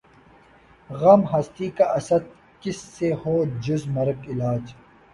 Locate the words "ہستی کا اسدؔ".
1.31-2.23